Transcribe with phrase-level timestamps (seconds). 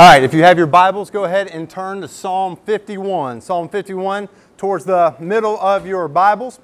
[0.00, 3.42] All right, if you have your Bibles, go ahead and turn to Psalm 51.
[3.42, 6.58] Psalm 51 towards the middle of your Bibles.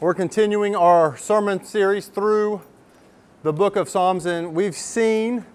[0.00, 2.60] We're continuing our sermon series through
[3.42, 5.46] the book of Psalms, and we've seen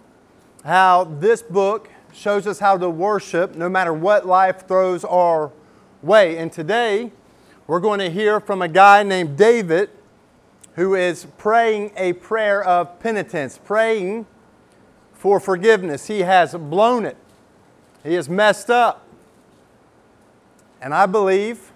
[0.65, 5.51] how this book shows us how to worship no matter what life throws our
[6.01, 6.35] way.
[6.35, 7.11] And today,
[7.67, 9.91] we're going to hear from a guy named David
[10.73, 14.25] who is praying a prayer of penitence, praying
[15.19, 16.07] for forgiveness.
[16.07, 17.17] He has blown it,
[18.03, 19.05] he has messed up.
[20.81, 21.73] And I believe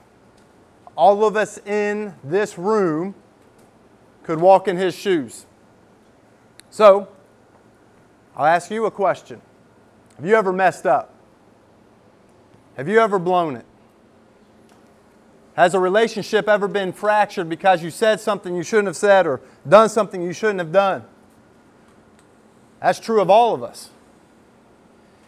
[0.95, 3.13] all of us in this room
[4.23, 5.45] could walk in his shoes.
[6.70, 7.09] So,
[8.35, 9.41] I'll ask you a question
[10.16, 11.13] Have you ever messed up?
[12.77, 13.66] Have you ever blown it?
[15.55, 19.41] Has a relationship ever been fractured because you said something you shouldn't have said or
[19.68, 21.04] done something you shouldn't have done?
[22.84, 23.92] That's true of all of us.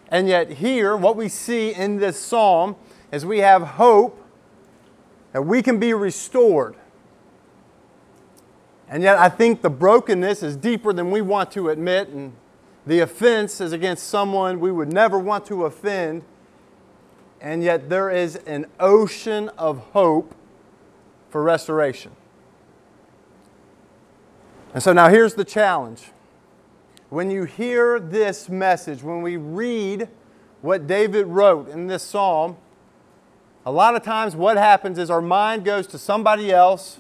[0.10, 2.76] And yet, here, what we see in this psalm
[3.14, 4.22] is we have hope
[5.32, 6.76] that we can be restored.
[8.90, 12.34] And yet, I think the brokenness is deeper than we want to admit, and
[12.86, 16.24] the offense is against someone we would never want to offend.
[17.40, 20.36] And yet, there is an ocean of hope
[21.30, 22.12] for restoration.
[24.74, 26.12] And so, now here's the challenge
[27.10, 30.10] when you hear this message, when we read
[30.62, 32.58] what David wrote in this psalm,
[33.66, 37.00] a lot of times what happens is our mind goes to somebody else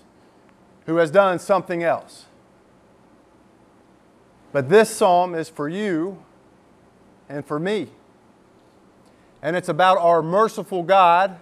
[0.85, 2.25] who has done something else.
[4.51, 6.23] But this psalm is for you
[7.27, 7.89] and for me.
[9.41, 11.39] And it's about our merciful God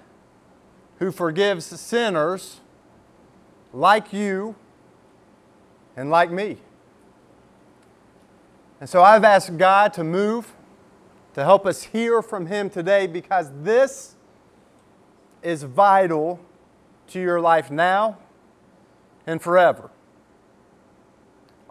[0.99, 2.59] who forgives sinners
[3.71, 4.55] like you
[5.95, 6.57] and like me.
[8.79, 10.53] And so I've asked God to move,
[11.33, 14.15] to help us hear from Him today because this
[15.41, 16.39] is vital
[17.07, 18.17] to your life now
[19.25, 19.89] and forever.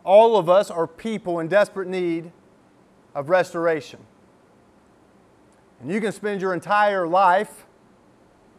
[0.05, 2.33] All of us are people in desperate need
[3.15, 4.01] of restoration.
[5.81, 7.67] And you can spend your entire life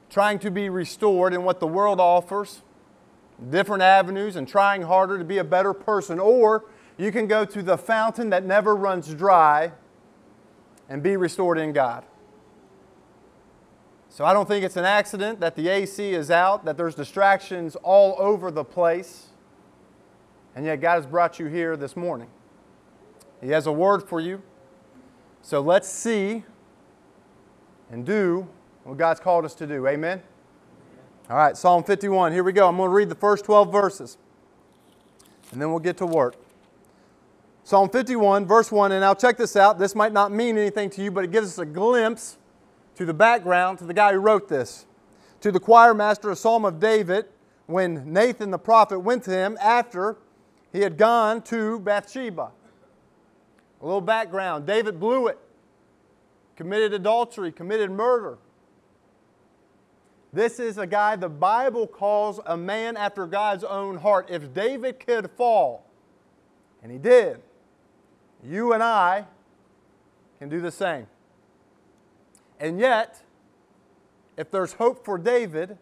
[0.09, 2.61] trying to be restored in what the world offers,
[3.49, 6.65] different avenues, and trying harder to be a better person, or
[6.97, 9.71] you can go to the fountain that never runs dry
[10.89, 12.05] and be restored in God.
[14.09, 17.75] So I don't think it's an accident that the AC is out, that there's distractions
[17.77, 19.29] all over the place,
[20.55, 22.27] and yet God has brought you here this morning.
[23.41, 24.43] He has a word for you.
[25.41, 26.43] So let's see
[27.89, 28.47] and do
[28.83, 29.87] what God's called us to do.
[29.87, 30.21] Amen?
[31.29, 32.33] All right, Psalm 51.
[32.33, 32.67] Here we go.
[32.67, 34.17] I'm going to read the first 12 verses,
[35.51, 36.35] and then we'll get to work.
[37.65, 39.79] Psalm 51, verse 1, and now check this out.
[39.79, 42.37] This might not mean anything to you, but it gives us a glimpse
[42.95, 44.85] to the background to the guy who wrote this.
[45.41, 47.25] To the choir master, a psalm of David,
[47.65, 50.17] when Nathan the prophet went to him after
[50.73, 52.51] he had gone to Bathsheba.
[53.81, 55.39] A little background David blew it,
[56.57, 58.37] committed adultery, committed murder.
[60.33, 64.27] This is a guy the Bible calls a man after God's own heart.
[64.29, 65.85] If David could fall,
[66.81, 67.41] and he did,
[68.45, 69.25] you and I
[70.39, 71.07] can do the same.
[72.59, 73.21] And yet,
[74.37, 75.77] if there's hope for David,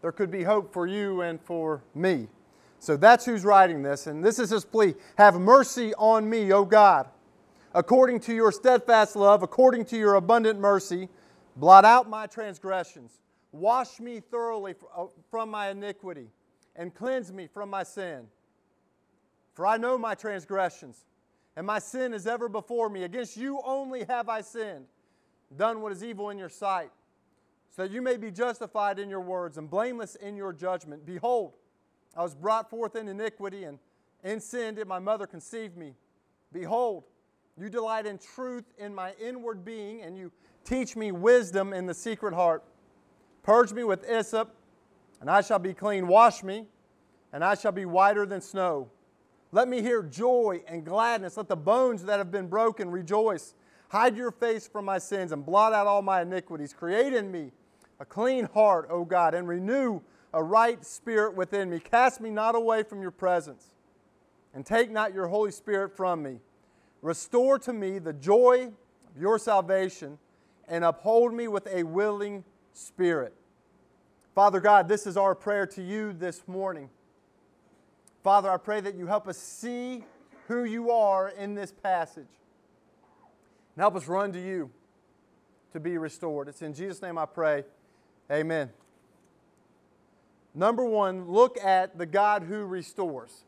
[0.00, 2.28] there could be hope for you and for me.
[2.78, 4.08] So that's who's writing this.
[4.08, 7.08] And this is his plea Have mercy on me, O God.
[7.74, 11.08] According to your steadfast love, according to your abundant mercy,
[11.56, 13.20] blot out my transgressions.
[13.52, 16.28] Wash me thoroughly uh, from my iniquity
[16.74, 18.26] and cleanse me from my sin.
[19.54, 21.04] For I know my transgressions
[21.56, 23.04] and my sin is ever before me.
[23.04, 24.86] Against you only have I sinned,
[25.56, 26.90] done what is evil in your sight,
[27.70, 31.04] so that you may be justified in your words and blameless in your judgment.
[31.04, 31.54] Behold,
[32.16, 33.78] I was brought forth in iniquity, and
[34.22, 35.94] in sin did my mother conceive me.
[36.52, 37.04] Behold,
[37.58, 40.32] you delight in truth in my inward being, and you
[40.64, 42.64] teach me wisdom in the secret heart.
[43.42, 44.54] Purge me with hyssop,
[45.20, 46.06] and I shall be clean.
[46.06, 46.66] Wash me,
[47.32, 48.90] and I shall be whiter than snow.
[49.54, 51.36] Let me hear joy and gladness.
[51.36, 53.54] Let the bones that have been broken rejoice.
[53.90, 56.72] Hide your face from my sins and blot out all my iniquities.
[56.72, 57.52] Create in me
[58.00, 60.00] a clean heart, O God, and renew
[60.32, 61.78] a right spirit within me.
[61.78, 63.70] Cast me not away from your presence,
[64.54, 66.40] and take not your Holy Spirit from me.
[67.02, 68.72] Restore to me the joy
[69.14, 70.18] of your salvation,
[70.66, 73.34] and uphold me with a willing spirit.
[74.34, 76.88] Father God, this is our prayer to you this morning.
[78.22, 80.04] Father, I pray that you help us see
[80.48, 82.28] who you are in this passage.
[83.74, 84.70] And help us run to you
[85.72, 86.48] to be restored.
[86.48, 87.64] It's in Jesus' name I pray.
[88.30, 88.70] Amen.
[90.54, 93.44] Number one, look at the God who restores.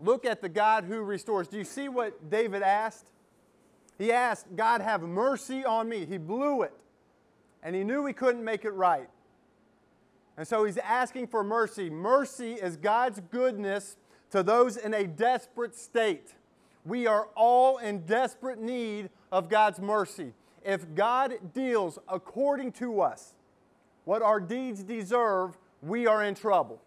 [0.00, 1.46] Look at the God who restores.
[1.46, 3.06] Do you see what David asked?
[3.98, 6.06] He asked, God, have mercy on me.
[6.06, 6.72] He blew it,
[7.62, 9.08] and he knew he couldn't make it right.
[10.36, 11.90] And so he's asking for mercy.
[11.90, 13.96] Mercy is God's goodness
[14.30, 16.34] to those in a desperate state.
[16.84, 20.32] We are all in desperate need of God's mercy.
[20.64, 23.34] If God deals according to us
[24.04, 26.80] what our deeds deserve, we are in trouble.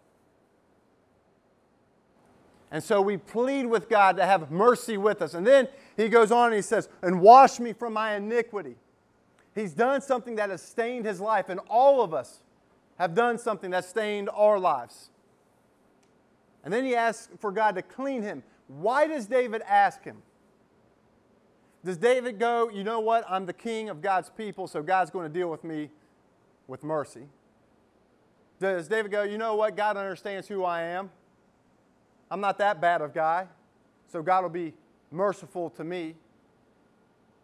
[2.70, 5.34] And so we plead with God to have mercy with us.
[5.34, 8.76] And then he goes on and he says, And wash me from my iniquity.
[9.54, 12.42] He's done something that has stained his life, and all of us
[12.98, 15.10] have done something that stained our lives.
[16.64, 18.42] And then he asks for God to clean him.
[18.68, 20.22] Why does David ask him?
[21.84, 23.24] Does David go, you know what?
[23.28, 25.90] I'm the king of God's people, so God's going to deal with me
[26.66, 27.28] with mercy?
[28.58, 29.76] Does David go, you know what?
[29.76, 31.10] God understands who I am.
[32.30, 33.46] I'm not that bad of guy,
[34.10, 34.74] so God will be
[35.12, 36.16] merciful to me.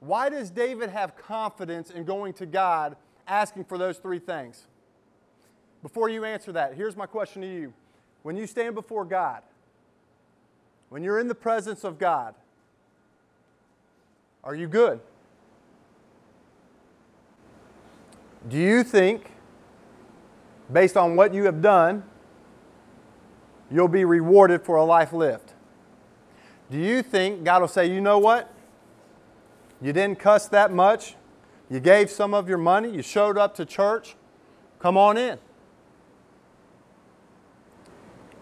[0.01, 2.97] Why does David have confidence in going to God
[3.29, 4.67] asking for those three things?
[5.83, 7.73] Before you answer that, here's my question to you.
[8.23, 9.43] When you stand before God,
[10.91, 12.35] when you're in the presence of God,
[14.45, 15.01] are you good?
[18.49, 19.31] Do you think,
[20.73, 22.05] based on what you have done,
[23.71, 25.53] you'll be rewarded for a life lived?
[26.71, 28.53] Do you think God will say, you know what?
[29.81, 31.17] You didn't cuss that much.
[31.69, 32.91] You gave some of your money.
[32.91, 34.17] You showed up to church.
[34.79, 35.39] Come on in.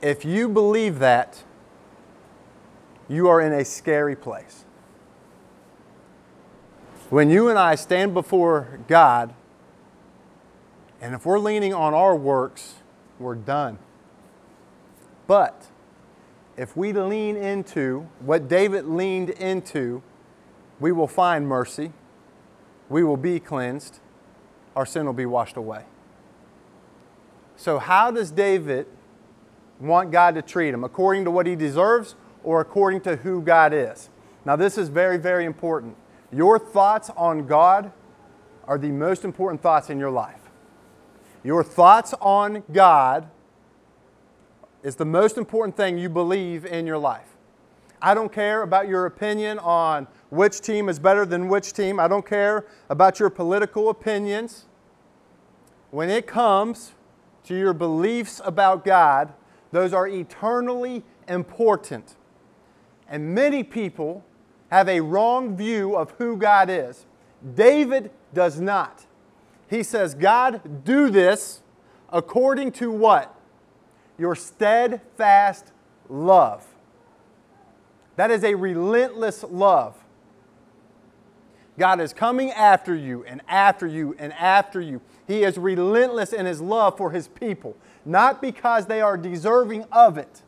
[0.02, 1.44] If you believe that,
[3.08, 4.64] you are in a scary place.
[7.10, 9.34] When you and I stand before God,
[11.00, 12.74] and if we're leaning on our works,
[13.18, 13.78] we're done.
[15.26, 15.66] But
[16.56, 20.02] if we lean into what David leaned into,
[20.78, 21.92] we will find mercy,
[22.88, 23.98] we will be cleansed,
[24.76, 25.84] our sin will be washed away.
[27.56, 28.86] So, how does David
[29.80, 30.84] want God to treat him?
[30.84, 34.10] According to what he deserves or according to who God is?
[34.44, 35.96] Now, this is very, very important.
[36.32, 37.92] Your thoughts on God
[38.64, 40.40] are the most important thoughts in your life.
[41.42, 43.28] Your thoughts on God
[44.82, 47.36] is the most important thing you believe in your life.
[48.02, 52.00] I don't care about your opinion on which team is better than which team.
[52.00, 54.66] I don't care about your political opinions.
[55.90, 56.92] When it comes
[57.44, 59.34] to your beliefs about God,
[59.72, 62.16] those are eternally important.
[63.08, 64.24] And many people
[64.70, 67.06] have a wrong view of who God is.
[67.54, 69.06] David does not.
[69.68, 71.62] He says, God, do this
[72.10, 73.34] according to what?
[74.18, 75.72] Your steadfast
[76.08, 76.66] love.
[78.16, 79.96] That is a relentless love.
[81.78, 85.00] God is coming after you and after you and after you.
[85.26, 90.18] He is relentless in his love for his people, not because they are deserving of
[90.18, 90.42] it.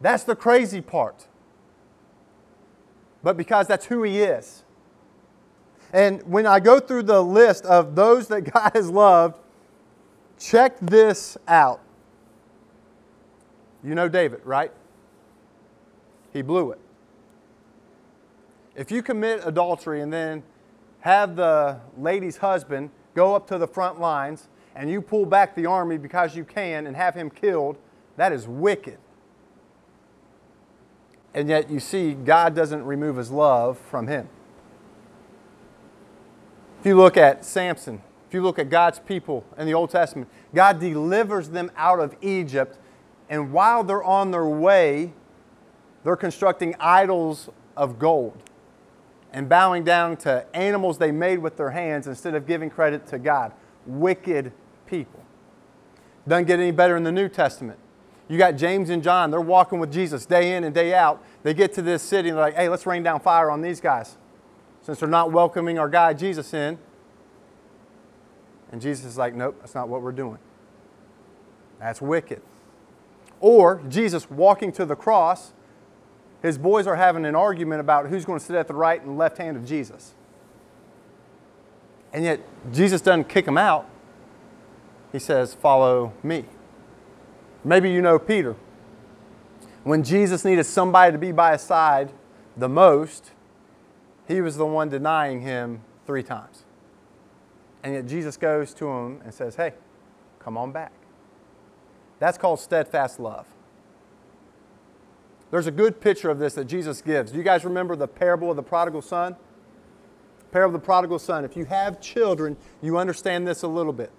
[0.00, 1.26] That's the crazy part
[3.22, 4.64] but because that's who He is.
[5.92, 9.38] And when I go through the list of those that God has loved,
[10.38, 11.80] check this out.
[13.82, 14.72] You know David, right?
[16.32, 16.78] He blew it.
[18.76, 20.42] If you commit adultery and then
[21.00, 25.66] have the lady's husband go up to the front lines and you pull back the
[25.66, 27.76] army because you can and have him killed,
[28.16, 28.98] that is wicked.
[31.34, 34.28] And yet you see, God doesn't remove his love from him.
[36.80, 40.28] If you look at Samson, if you look at God's people in the Old Testament,
[40.54, 42.78] God delivers them out of Egypt.
[43.28, 45.12] And while they're on their way,
[46.04, 48.42] they're constructing idols of gold
[49.32, 53.18] and bowing down to animals they made with their hands instead of giving credit to
[53.18, 53.52] God.
[53.98, 54.52] Wicked
[54.86, 55.20] people.
[56.28, 57.78] Doesn't get any better in the New Testament.
[58.28, 61.20] You got James and John, they're walking with Jesus day in and day out.
[61.42, 63.80] They get to this city and they're like, hey, let's rain down fire on these
[63.80, 64.16] guys
[64.82, 66.78] since they're not welcoming our guy Jesus in.
[68.70, 70.38] And Jesus is like, nope, that's not what we're doing.
[71.80, 72.40] That's wicked.
[73.40, 75.52] Or Jesus walking to the cross,
[76.40, 79.18] his boys are having an argument about who's going to sit at the right and
[79.18, 80.14] left hand of Jesus.
[82.12, 82.40] And yet,
[82.72, 83.88] Jesus doesn't kick him out.
[85.12, 86.44] He says, Follow me.
[87.64, 88.56] Maybe you know Peter.
[89.84, 92.12] When Jesus needed somebody to be by his side
[92.56, 93.32] the most,
[94.28, 96.64] he was the one denying him three times.
[97.82, 99.74] And yet Jesus goes to him and says, Hey,
[100.38, 100.92] come on back.
[102.18, 103.46] That's called steadfast love.
[105.50, 107.32] There's a good picture of this that Jesus gives.
[107.32, 109.36] Do you guys remember the parable of the prodigal son?
[110.52, 111.44] Parable of the prodigal son.
[111.44, 114.10] If you have children, you understand this a little bit.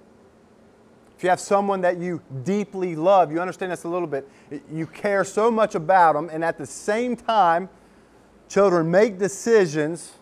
[1.17, 4.27] If you have someone that you deeply love, you understand this a little bit.
[4.71, 7.69] You care so much about them, and at the same time,
[8.49, 10.13] children make decisions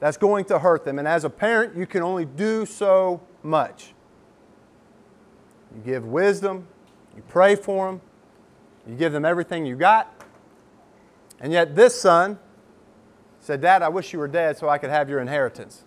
[0.00, 0.98] that's going to hurt them.
[0.98, 3.92] And as a parent, you can only do so much.
[5.74, 6.66] You give wisdom,
[7.14, 8.00] you pray for them,
[8.88, 10.24] you give them everything you got.
[11.40, 12.38] And yet, this son
[13.42, 15.84] said, Dad, I wish you were dead so I could have your inheritance.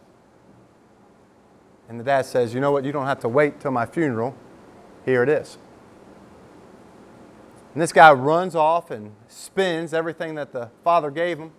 [1.88, 2.84] And the dad says, You know what?
[2.84, 4.36] You don't have to wait till my funeral.
[5.06, 5.58] Here it is.
[7.74, 11.52] And this guy runs off and spends everything that the father gave him.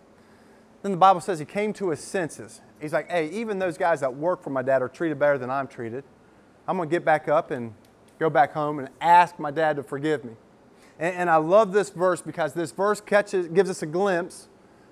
[0.83, 2.61] Then the Bible says he came to his senses.
[2.81, 5.49] He's like, Hey, even those guys that work for my dad are treated better than
[5.51, 6.05] I'm treated.
[6.69, 7.73] I'm going to get back up and
[8.19, 10.33] go back home and ask my dad to forgive me.
[10.99, 14.49] And, and I love this verse because this verse catches, gives us a glimpse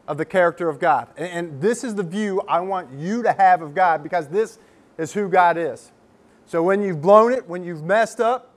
[0.07, 1.09] of the character of God.
[1.17, 4.59] And, and this is the view I want you to have of God because this
[4.99, 5.93] is who God is.
[6.47, 8.51] So when you've blown it, when you've messed up,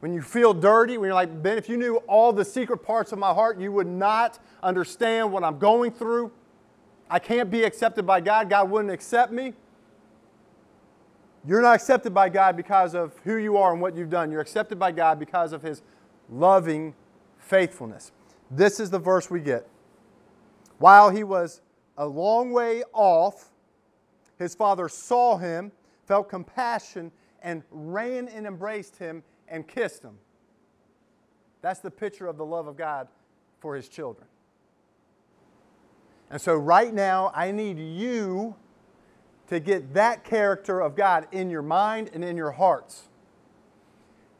[0.00, 3.12] when you feel dirty, when you're like, Ben, if you knew all the secret parts
[3.12, 6.30] of my heart, you would not understand what I'm going through.
[7.08, 8.50] I can't be accepted by God.
[8.50, 9.54] God wouldn't accept me.
[11.46, 14.30] You're not accepted by God because of who you are and what you've done.
[14.30, 15.82] You're accepted by God because of His
[16.30, 16.94] loving
[17.38, 18.12] faithfulness.
[18.50, 19.66] This is the verse we get.
[20.78, 21.60] While he was
[21.96, 23.50] a long way off,
[24.38, 25.72] his father saw him,
[26.06, 27.12] felt compassion,
[27.42, 30.18] and ran and embraced him and kissed him.
[31.62, 33.08] That's the picture of the love of God
[33.60, 34.26] for his children.
[36.30, 38.56] And so, right now, I need you
[39.46, 43.08] to get that character of God in your mind and in your hearts.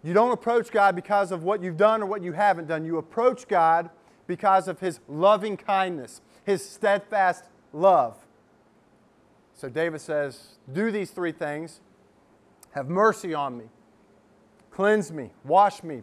[0.02, 2.84] You don't approach God because of what you've done or what you haven't done.
[2.84, 3.90] You approach God
[4.26, 8.16] because of His loving kindness, His steadfast love.
[9.54, 11.81] So David says, Do these three things
[12.73, 13.64] have mercy on me,
[14.71, 16.02] cleanse me, wash me,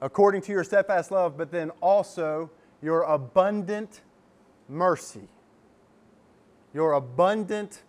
[0.00, 2.50] according to your steadfast love, but then also
[2.82, 4.00] your abundant
[4.68, 5.28] mercy.
[6.72, 7.82] Your abundant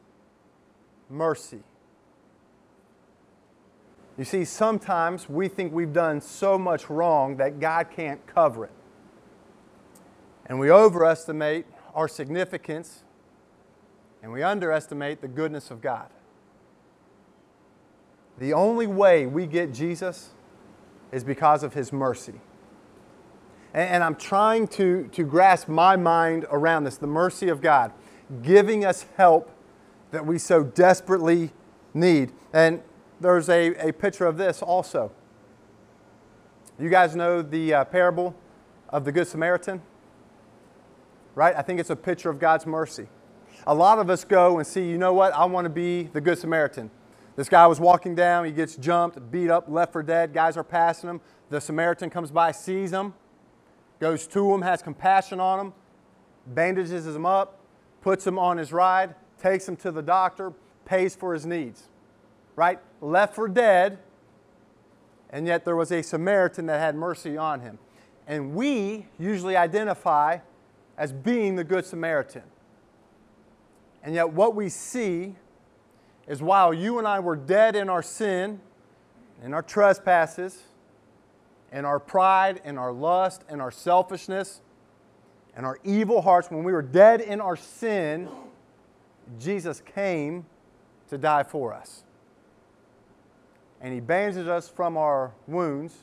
[1.10, 1.60] mercy.
[4.18, 8.72] You see, sometimes we think we've done so much wrong that God can't cover it.
[10.52, 11.66] And we overestimate
[11.96, 13.06] our significance
[14.22, 16.10] and we underestimate the goodness of God.
[18.38, 20.32] The only way we get Jesus
[21.14, 22.34] is because of His mercy.
[23.74, 27.94] And, I'm trying to, to grasp my mind around this the mercy of God,
[28.42, 29.52] giving us help
[30.12, 31.54] that we so desperately
[31.94, 32.34] need.
[32.52, 32.82] And
[33.22, 35.14] there's a, a picture of this also.
[36.78, 38.36] You guys know the uh, parable
[38.90, 39.82] of the Good Samaritan?
[41.36, 41.56] Right?
[41.56, 43.08] I think it's a picture of God's mercy.
[43.68, 45.34] A lot of us go and see, you know what?
[45.34, 46.90] I want to be the Good Samaritan.
[47.36, 50.34] This guy was walking down, he gets jumped, beat up, left for dead.
[50.34, 51.22] Guys are passing him.
[51.50, 53.14] The Samaritan comes by, sees him,
[54.00, 55.74] goes to him, has compassion on him,
[56.48, 57.60] bandages him up,
[58.02, 60.54] puts him on his ride, takes him to the doctor,
[60.86, 61.88] pays for his needs
[62.56, 62.80] right?
[63.02, 64.00] Left for dead,
[65.30, 67.80] and yet there was a Samaritan that had mercy on him.
[68.28, 70.40] And we usually identify
[71.02, 72.44] as being the Good Samaritan.
[74.04, 75.36] And yet, what we see
[76.28, 78.62] is while you and I were dead in our sin,
[79.44, 80.62] in our trespasses,
[81.72, 84.62] in our pride, in our lust, in our selfishness,
[85.56, 88.30] and our evil hearts, when we were dead in our sin,
[89.40, 90.46] Jesus came
[91.10, 92.04] to die for us
[93.82, 95.96] and He bandaged us from our wounds,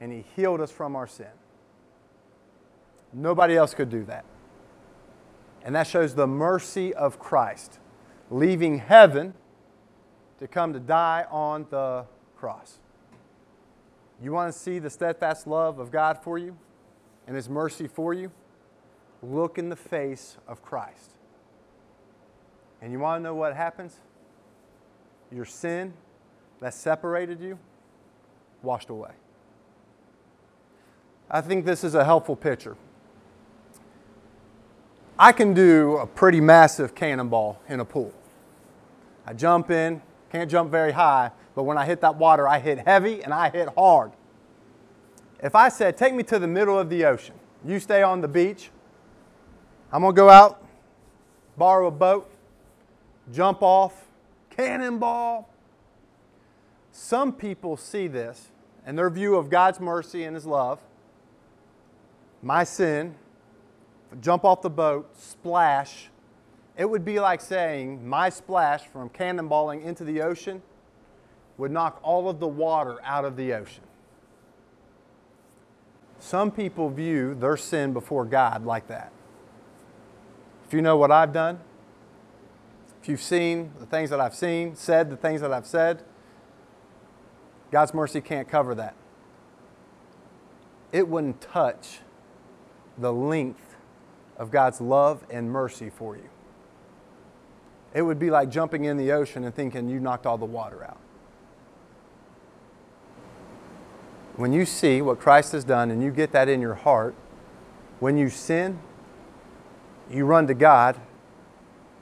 [0.00, 1.28] and He healed us from our sin.
[3.12, 4.24] Nobody else could do that.
[5.64, 7.78] And that shows the mercy of Christ,
[8.30, 9.34] leaving heaven
[10.38, 12.78] to come to die on the cross.
[14.22, 16.56] You want to see the steadfast love of God for you
[17.26, 18.30] and His mercy for you?
[19.22, 21.12] Look in the face of Christ.
[22.80, 23.96] And you want to know what happens?
[25.30, 25.92] Your sin
[26.60, 27.58] that separated you
[28.62, 29.12] washed away.
[31.30, 32.76] I think this is a helpful picture.
[35.20, 38.10] I can do a pretty massive cannonball in a pool.
[39.26, 40.00] I jump in,
[40.32, 43.50] can't jump very high, but when I hit that water, I hit heavy and I
[43.50, 44.12] hit hard.
[45.42, 47.34] If I said, Take me to the middle of the ocean,
[47.66, 48.70] you stay on the beach,
[49.92, 50.64] I'm to go out,
[51.58, 52.30] borrow a boat,
[53.30, 54.08] jump off,
[54.48, 55.50] cannonball.
[56.92, 58.48] Some people see this
[58.86, 60.78] and their view of God's mercy and His love,
[62.42, 63.16] my sin,
[64.20, 66.10] jump off the boat, splash.
[66.76, 70.62] It would be like saying my splash from cannonballing into the ocean
[71.58, 73.84] would knock all of the water out of the ocean.
[76.18, 79.12] Some people view their sin before God like that.
[80.66, 81.60] If you know what I've done,
[83.02, 86.02] if you've seen the things that I've seen, said the things that I've said,
[87.70, 88.94] God's mercy can't cover that.
[90.92, 92.00] It wouldn't touch
[92.98, 93.69] the length
[94.40, 96.30] of God's love and mercy for you.
[97.92, 100.82] It would be like jumping in the ocean and thinking you knocked all the water
[100.82, 100.98] out.
[104.36, 107.14] When you see what Christ has done and you get that in your heart,
[107.98, 108.78] when you sin,
[110.10, 110.98] you run to God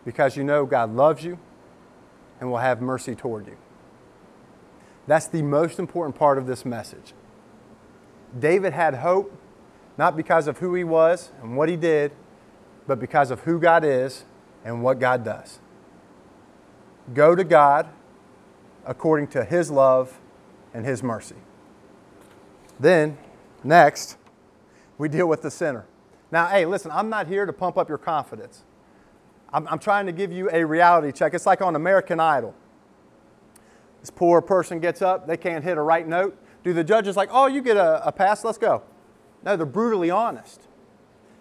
[0.05, 1.41] because you know God loves you
[2.41, 3.57] and will have mercy toward you.
[5.09, 7.15] That's the most important part of this message.
[8.39, 9.37] David had hope
[9.97, 12.13] not because of who he was and what he did,
[12.89, 14.25] but because of who God is
[14.65, 15.61] and what God does.
[17.15, 17.89] Go to God
[18.85, 20.19] according to his love
[20.75, 21.37] and his mercy.
[22.81, 23.19] Then,
[23.63, 24.17] next,
[24.97, 25.85] we deal with the sinner.
[26.33, 28.65] Now, hey, listen, I'm not here to pump up your confidence.
[29.53, 31.35] I'm, I'm trying to give you a reality check.
[31.35, 32.55] It's like on American Idol.
[34.01, 36.39] This poor person gets up, they can't hit a right note.
[36.63, 38.83] Do the judges like, oh, you get a, a pass, let's go?
[39.45, 40.68] No, they're brutally honest.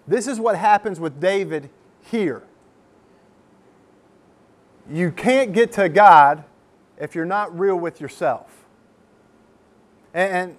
[0.08, 1.70] This is what happens with David
[2.02, 2.44] here.
[4.90, 6.46] You can't get to God
[6.98, 8.66] if you're not real with yourself.
[10.14, 10.58] And, and,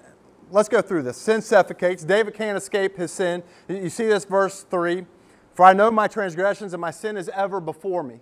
[0.50, 1.16] let's go through this.
[1.16, 2.04] Sin suffocates.
[2.04, 3.42] David can't escape his sin.
[3.68, 5.06] You see this verse 3
[5.54, 8.20] For I know my transgressions and my sin is ever before me.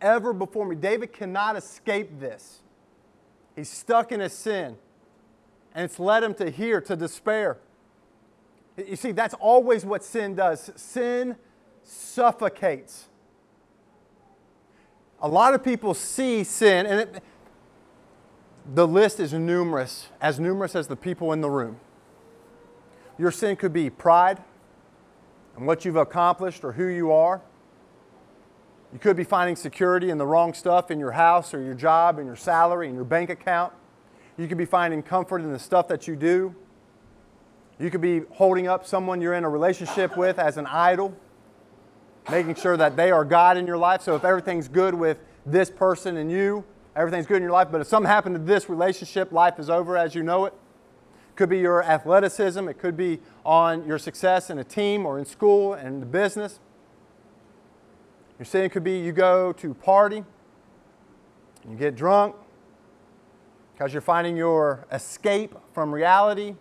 [0.00, 0.76] Ever before me.
[0.76, 2.60] David cannot escape this.
[3.56, 4.76] He's stuck in his sin.
[5.74, 7.58] And it's led him to here, to despair.
[8.88, 10.70] You see, that's always what sin does.
[10.76, 11.36] Sin
[11.82, 13.08] suffocates.
[15.22, 17.22] A lot of people see sin, and it,
[18.74, 21.78] the list is numerous, as numerous as the people in the room.
[23.18, 24.42] Your sin could be pride
[25.56, 27.42] and what you've accomplished or who you are.
[28.92, 32.18] You could be finding security in the wrong stuff in your house or your job
[32.18, 33.72] and your salary and your bank account.
[34.36, 36.54] You could be finding comfort in the stuff that you do.
[37.80, 41.16] You could be holding up someone you're in a relationship with as an idol,
[42.30, 44.02] making sure that they are God in your life.
[44.02, 46.62] So if everything's good with this person and you,
[46.94, 49.96] everything's good in your life, but if something happened to this relationship, life is over
[49.96, 50.52] as you know it.
[51.36, 55.24] could be your athleticism, it could be on your success in a team or in
[55.24, 56.60] school and the business.
[58.38, 60.22] Your sin could be you go to party,
[61.66, 62.36] you get drunk
[63.72, 66.56] because you're finding your escape from reality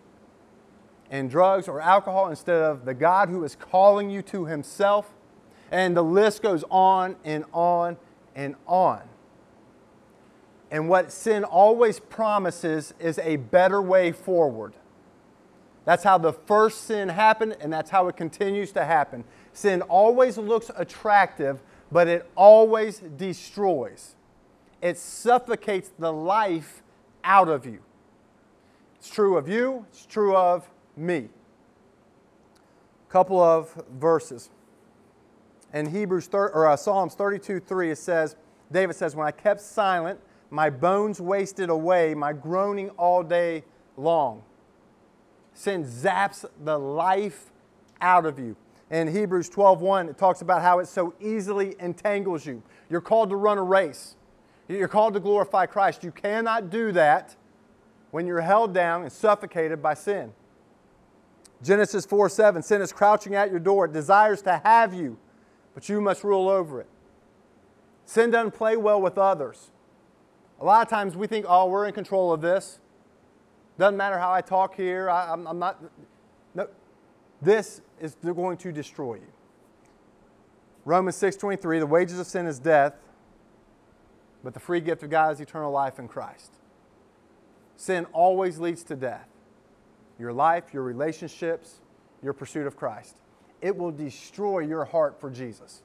[1.12, 5.13] in drugs or alcohol instead of the God who is calling you to Himself.
[5.72, 7.98] And the list goes on and on
[8.36, 9.02] and on.
[10.72, 14.74] And what sin always promises is a better way forward.
[15.86, 19.24] That's how the first sin happened, and that's how it continues to happen.
[19.54, 21.60] Sin always looks attractive,
[21.91, 24.15] but it always destroys.
[24.82, 26.84] It suffocates the life
[27.24, 27.80] out of you.
[28.98, 31.29] It's true of you, it's true of me.
[33.09, 34.49] Couple of verses.
[35.73, 38.35] In Hebrews 30, or uh, Psalms 32 3, it says,
[38.71, 43.63] David says, When I kept silent, my bones wasted away, my groaning all day
[43.97, 44.43] long.
[45.53, 47.51] Sin zaps the life
[48.01, 48.55] out of you.
[48.89, 52.63] In Hebrews 12:1, it talks about how it so easily entangles you.
[52.89, 54.15] You're called to run a race.
[54.67, 56.03] You're called to glorify Christ.
[56.03, 57.35] You cannot do that
[58.12, 60.33] when you're held down and suffocated by sin.
[61.62, 63.86] Genesis 4 7, sin is crouching at your door.
[63.86, 65.17] It desires to have you,
[65.74, 66.88] but you must rule over it.
[68.06, 69.72] Sin doesn't play well with others.
[70.60, 72.80] A lot of times we think, oh, we're in control of this.
[73.78, 75.10] Doesn't matter how I talk here.
[75.10, 75.82] I, am not.
[76.54, 76.67] No,
[77.41, 79.32] this is going to destroy you.
[80.86, 82.95] Romans 6:23, the wages of sin is death,
[84.43, 86.52] but the free gift of God is eternal life in Christ.
[87.78, 89.28] Sin always leads to death.
[90.19, 91.79] Your life, your relationships,
[92.21, 93.15] your pursuit of Christ.
[93.62, 95.82] It will destroy your heart for Jesus.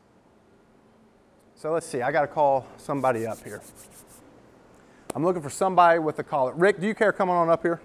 [1.55, 3.63] So let's see, I got to call somebody up here.
[5.15, 6.53] I'm looking for somebody with a collar.
[6.55, 7.81] Rick, do you care coming on up here?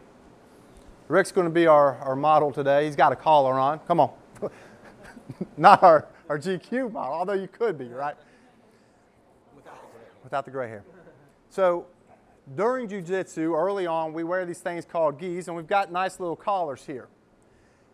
[1.07, 2.85] Rick's going to be our, our model today.
[2.85, 3.79] He's got a collar on.
[3.79, 4.11] Come on.
[5.57, 8.15] Not our or GQ model, although you could be, right?
[10.23, 10.83] Without the gray hair.
[11.49, 11.87] So
[12.55, 16.35] during jujitsu, early on, we wear these things called gis, and we've got nice little
[16.35, 17.07] collars here.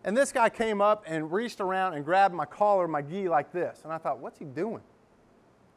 [0.04, 3.52] And this guy came up and reached around and grabbed my collar, my gi, like
[3.52, 3.80] this.
[3.82, 4.82] And I thought, what's he doing?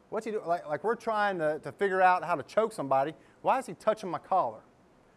[0.08, 0.46] What's he doing?
[0.46, 3.14] Like, like we're trying to, to figure out how to choke somebody.
[3.42, 4.60] Why is he touching my collar?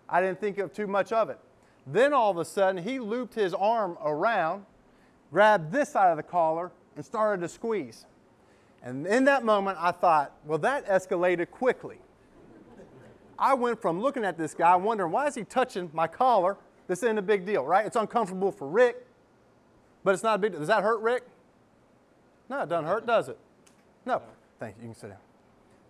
[0.09, 1.39] I didn't think of too much of it.
[1.85, 4.65] Then all of a sudden, he looped his arm around,
[5.31, 8.05] grabbed this side of the collar, and started to squeeze.
[8.81, 11.99] And in that moment, I thought, well, that escalated quickly.
[13.37, 16.57] I went from looking at this guy, wondering, why is he touching my collar?
[16.87, 17.85] This isn't a big deal, right?
[17.85, 19.05] It's uncomfortable for Rick,
[20.03, 20.59] but it's not a big deal.
[20.59, 21.23] Does that hurt Rick?
[22.49, 23.37] No, it doesn't hurt, does it?
[24.05, 24.21] No.
[24.59, 24.83] Thank you.
[24.83, 25.17] You can sit down.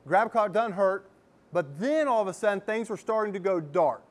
[0.07, 1.09] Grab a collar doesn't hurt,
[1.51, 4.03] but then all of a sudden things were starting to go dark.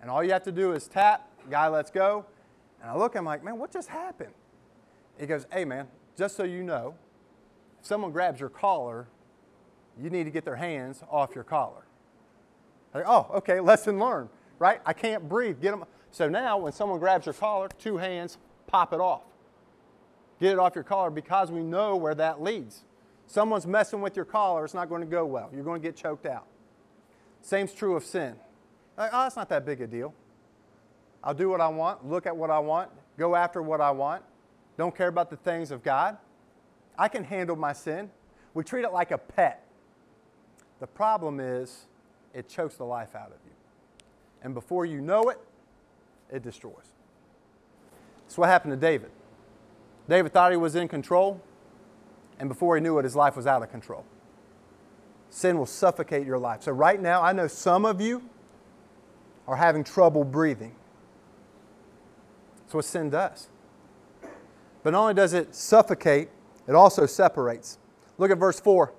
[0.00, 2.24] And all you have to do is tap, guy lets go.
[2.80, 4.32] And I look, I'm like, man, what just happened?
[5.18, 6.94] He goes, hey, man, just so you know,
[7.80, 9.06] if someone grabs your collar,
[10.00, 11.84] you need to get their hands off your collar.
[12.94, 14.28] Like, oh, okay, lesson learned,
[14.58, 14.80] right?
[14.84, 15.60] I can't breathe.
[15.60, 15.84] Get them.
[16.10, 19.22] So now, when someone grabs your collar, two hands, pop it off.
[20.40, 22.84] Get it off your collar because we know where that leads.
[23.26, 25.48] Someone's messing with your collar, it's not going to go well.
[25.54, 26.46] You're going to get choked out.
[27.40, 28.34] Same's true of sin.
[28.96, 30.14] Like, oh, it's not that big a deal.
[31.24, 34.22] I'll do what I want, look at what I want, go after what I want,
[34.76, 36.16] don't care about the things of God.
[36.98, 38.10] I can handle my sin.
[38.54, 39.64] We treat it like a pet.
[40.80, 41.86] The problem is,
[42.34, 43.52] it chokes the life out of you.
[44.42, 45.38] And before you know it,
[46.30, 46.92] it destroys.
[48.24, 49.10] That's what happened to David.
[50.08, 51.40] David thought he was in control,
[52.38, 54.04] and before he knew it, his life was out of control.
[55.30, 56.62] Sin will suffocate your life.
[56.62, 58.22] So, right now, I know some of you
[59.46, 60.74] are having trouble breathing.
[62.60, 63.48] That's what sin does.
[64.82, 66.28] But not only does it suffocate,
[66.66, 67.78] it also separates.
[68.18, 68.92] Look at verse 4.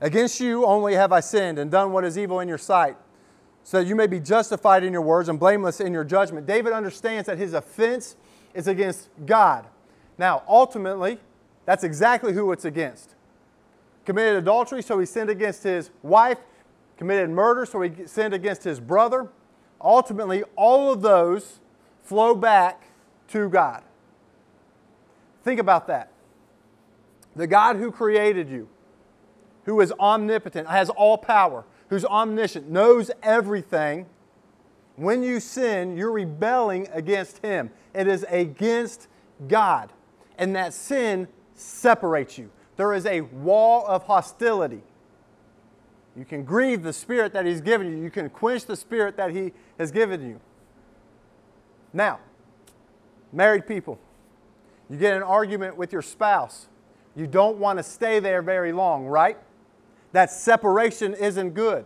[0.00, 2.96] Against you only have I sinned and done what is evil in your sight,
[3.62, 6.46] so that you may be justified in your words and blameless in your judgment.
[6.46, 8.16] David understands that his offense
[8.54, 9.66] is against God.
[10.16, 11.18] Now, ultimately,
[11.66, 13.14] that's exactly who it's against.
[14.06, 16.38] Committed adultery, so he sinned against his wife.
[16.96, 19.28] Committed murder, so he sinned against his brother.
[19.80, 21.60] Ultimately, all of those
[22.02, 22.84] flow back
[23.28, 23.82] to God.
[25.44, 26.10] Think about that.
[27.36, 28.68] The God who created you,
[29.70, 34.04] who is omnipotent, has all power, who's omniscient, knows everything.
[34.96, 37.70] When you sin, you're rebelling against Him.
[37.94, 39.06] It is against
[39.46, 39.92] God.
[40.36, 42.50] And that sin separates you.
[42.74, 44.82] There is a wall of hostility.
[46.16, 49.30] You can grieve the spirit that He's given you, you can quench the spirit that
[49.30, 50.40] He has given you.
[51.92, 52.18] Now,
[53.32, 54.00] married people,
[54.88, 56.66] you get an argument with your spouse.
[57.14, 59.38] You don't want to stay there very long, right?
[60.12, 61.84] That separation isn't good.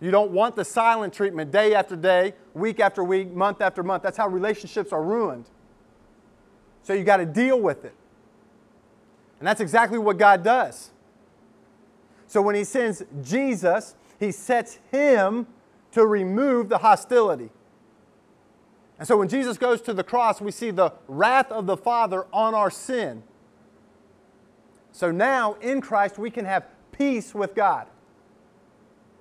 [0.00, 4.02] You don't want the silent treatment day after day, week after week, month after month.
[4.02, 5.46] That's how relationships are ruined.
[6.82, 7.94] So you got to deal with it.
[9.38, 10.90] And that's exactly what God does.
[12.26, 15.46] So when He sends Jesus, He sets Him
[15.92, 17.50] to remove the hostility.
[18.98, 22.26] And so when Jesus goes to the cross, we see the wrath of the Father
[22.32, 23.22] on our sin.
[24.92, 26.64] So now in Christ, we can have
[26.96, 27.86] peace with God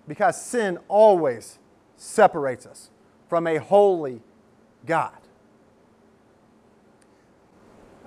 [0.08, 1.60] because sin always
[1.98, 2.90] separates us
[3.28, 4.22] from a holy
[4.86, 5.18] God.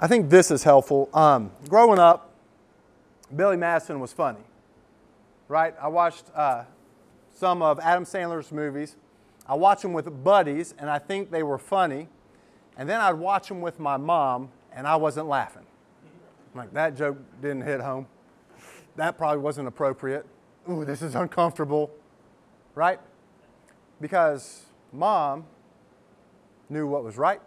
[0.00, 1.08] I think this is helpful.
[1.12, 2.32] Um, growing up,
[3.34, 4.40] Billy Madison was funny,
[5.48, 5.74] right?
[5.80, 6.64] I watched uh,
[7.34, 8.96] some of Adam Sandler's movies.
[9.46, 12.08] I watched them with buddies, and I think they were funny.
[12.76, 15.66] And then I'd watch them with my mom, and I wasn't laughing.
[16.54, 18.06] I'm like, that joke didn't hit home.
[18.98, 20.26] That probably wasn't appropriate.
[20.68, 21.88] Ooh, this is uncomfortable,
[22.74, 22.98] right?
[24.00, 25.44] Because mom
[26.68, 27.40] knew what was right,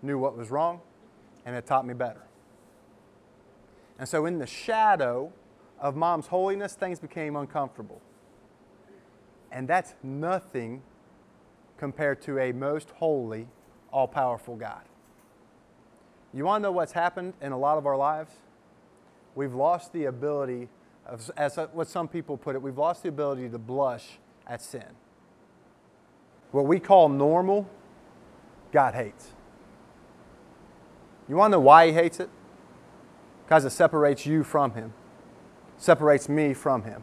[0.00, 0.80] knew what was wrong,
[1.44, 2.22] and it taught me better.
[3.98, 5.32] And so, in the shadow
[5.80, 8.00] of mom's holiness, things became uncomfortable.
[9.50, 10.82] And that's nothing
[11.78, 13.48] compared to a most holy,
[13.92, 14.82] all powerful God.
[16.32, 18.34] You want to know what's happened in a lot of our lives?
[19.34, 20.68] We've lost the ability,
[21.36, 24.84] as what some people put it, we've lost the ability to blush at sin.
[26.52, 27.68] What we call normal,
[28.72, 29.32] God hates.
[31.28, 32.28] You want to know why He hates it?
[33.44, 34.92] Because it separates you from Him,
[35.76, 37.02] separates me from Him.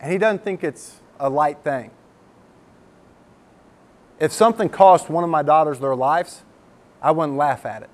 [0.00, 1.90] And He doesn't think it's a light thing.
[4.18, 6.42] If something cost one of my daughters their lives,
[7.00, 7.90] I wouldn't laugh at it.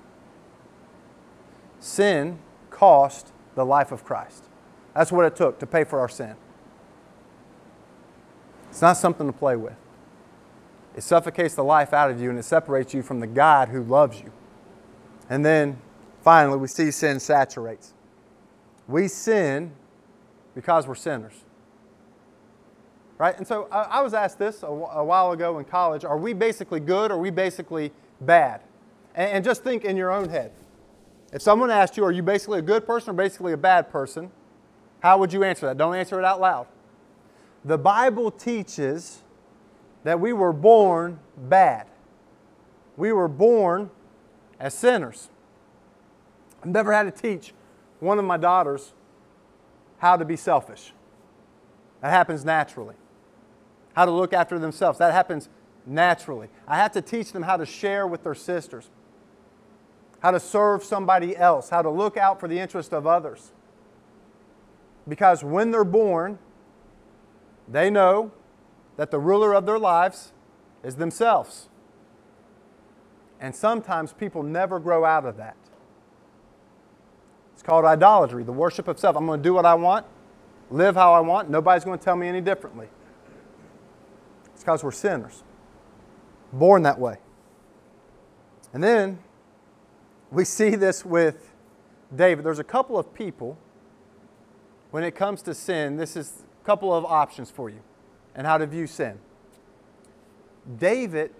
[1.79, 2.39] Sin
[2.71, 4.44] cost the life of Christ.
[4.95, 6.35] That's what it took to pay for our sin.
[8.69, 9.75] It's not something to play with.
[10.95, 13.83] It suffocates the life out of you and it separates you from the God who
[13.83, 14.31] loves you.
[15.29, 15.77] And then
[16.21, 17.93] finally, we see sin saturates.
[18.87, 19.73] We sin
[20.53, 21.33] because we're sinners.
[23.17, 23.37] Right?
[23.37, 27.11] And so I, was asked this a, while ago in college are we basically good
[27.11, 28.61] or are we basically bad?
[29.13, 30.51] And just think in your own head.
[31.31, 34.31] If someone asked you, are you basically a good person or basically a bad person?
[34.99, 35.77] How would you answer that?
[35.77, 36.67] Don't answer it out loud.
[37.63, 39.23] The Bible teaches
[40.03, 41.87] that we were born bad.
[42.97, 43.89] We were born
[44.59, 45.29] as sinners.
[46.61, 47.53] I've never had to teach
[47.99, 48.93] one of my daughters
[49.97, 50.93] how to be selfish.
[52.01, 52.95] That happens naturally.
[53.95, 54.99] How to look after themselves.
[54.99, 55.49] That happens
[55.85, 56.49] naturally.
[56.67, 58.89] I have to teach them how to share with their sisters,
[60.19, 63.51] how to serve somebody else, how to look out for the interest of others.
[65.07, 66.39] Because when they're born,
[67.67, 68.31] they know
[68.97, 70.33] that the ruler of their lives
[70.83, 71.69] is themselves.
[73.39, 75.57] And sometimes people never grow out of that.
[77.53, 79.15] It's called idolatry, the worship of self.
[79.15, 80.05] I'm going to do what I want,
[80.69, 81.49] live how I want.
[81.49, 82.87] Nobody's going to tell me any differently.
[84.53, 85.43] It's because we're sinners,
[86.51, 87.17] born that way.
[88.73, 89.19] And then
[90.31, 91.53] we see this with
[92.13, 92.45] David.
[92.45, 93.57] There's a couple of people,
[94.95, 97.81] when it comes to sin, this is a couple of options for you
[98.33, 99.19] and how to view sin.
[100.77, 101.33] David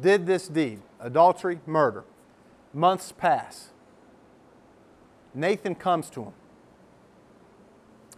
[0.00, 2.04] did this deed adultery, murder.
[2.72, 3.68] Months pass.
[5.34, 6.32] Nathan comes to him.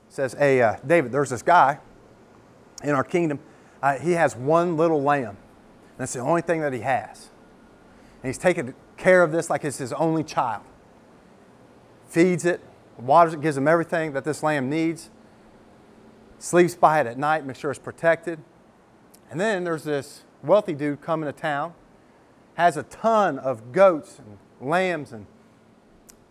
[0.08, 1.80] Says, Hey, uh, David, there's this guy
[2.84, 3.40] in our kingdom.
[3.82, 5.36] Uh, he has one little lamb.
[5.98, 7.30] That's the only thing that he has.
[8.22, 10.62] And he's taking care of this like it's his only child.
[12.06, 12.60] Feeds it,
[12.98, 15.10] waters it, gives him everything that this lamb needs
[16.38, 18.38] sleeps by it at night, make sure it's protected.
[19.30, 21.74] And then there's this wealthy dude coming to town,
[22.54, 25.12] has a ton of goats and lambs.
[25.12, 25.26] And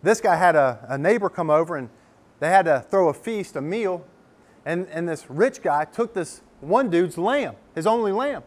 [0.02, 1.90] this guy had a, a neighbor come over and
[2.40, 4.06] they had to throw a feast, a meal.
[4.64, 8.44] And, and this rich guy took this one dude's lamb, his only lamb,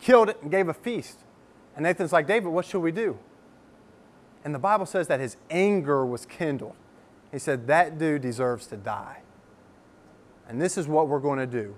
[0.00, 1.18] killed it and gave a feast.
[1.76, 3.18] And Nathan's like, David, what should we do?
[4.44, 6.74] And the Bible says that his anger was kindled.
[7.30, 9.22] He said, That dude deserves to die.
[10.48, 11.76] And this is what we're going to do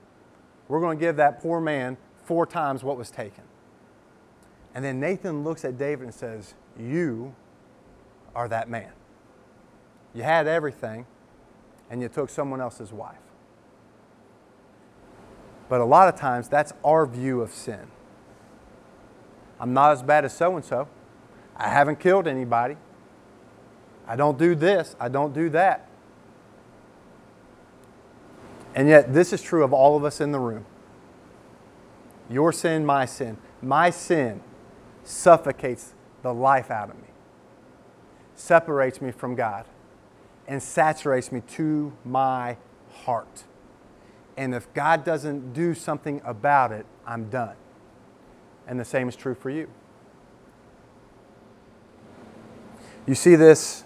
[0.68, 3.44] we're going to give that poor man four times what was taken.
[4.74, 7.34] And then Nathan looks at David and says, You
[8.34, 8.92] are that man.
[10.14, 11.06] You had everything,
[11.90, 13.18] and you took someone else's wife.
[15.68, 17.90] But a lot of times, that's our view of sin.
[19.60, 20.88] I'm not as bad as so and so.
[21.56, 22.76] I haven't killed anybody.
[24.06, 24.96] I don't do this.
[24.98, 25.88] I don't do that.
[28.74, 30.64] And yet, this is true of all of us in the room.
[32.30, 33.36] Your sin, my sin.
[33.60, 34.40] My sin
[35.04, 37.08] suffocates the life out of me,
[38.34, 39.66] separates me from God,
[40.46, 42.56] and saturates me to my
[43.04, 43.44] heart.
[44.36, 47.56] And if God doesn't do something about it, I'm done.
[48.66, 49.68] And the same is true for you.
[53.06, 53.84] You see this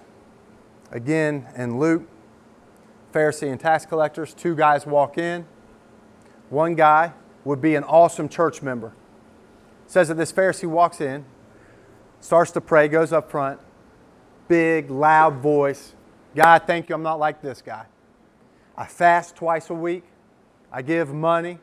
[0.91, 2.09] again in Luke
[3.13, 4.35] Pharisee and tax collectors.
[4.35, 5.47] Two guys walk in.
[6.51, 7.13] One guy
[7.45, 8.93] would be an awesome church member.
[9.87, 11.25] Says that this Pharisee walks in,
[12.21, 13.61] starts to pray, goes up front,
[14.49, 15.95] big, loud voice.
[16.35, 17.87] God, thank you, I'm not like this guy.
[18.77, 20.05] I fast twice a week.
[20.71, 21.59] I give money.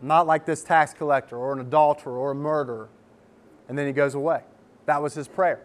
[0.00, 2.88] I'm not like this tax collector or an adulterer or a murderer.
[3.68, 4.42] And then he goes away.
[4.86, 5.62] That was his prayer.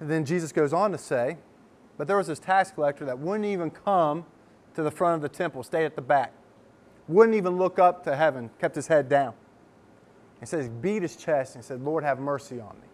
[0.00, 1.36] And then Jesus goes on to say,
[1.98, 4.24] but there was this tax collector that wouldn't even come
[4.74, 6.32] to the front of the temple, stayed at the back,
[7.06, 9.34] wouldn't even look up to heaven, kept his head down.
[10.40, 12.86] He says, beat his chest and said, Lord, have mercy on me.